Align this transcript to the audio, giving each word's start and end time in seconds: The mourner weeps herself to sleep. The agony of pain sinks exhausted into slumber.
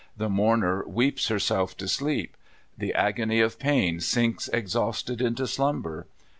The 0.17 0.29
mourner 0.29 0.83
weeps 0.87 1.27
herself 1.27 1.77
to 1.77 1.87
sleep. 1.87 2.35
The 2.75 2.91
agony 2.95 3.39
of 3.39 3.59
pain 3.59 3.99
sinks 3.99 4.47
exhausted 4.47 5.21
into 5.21 5.45
slumber. 5.45 6.07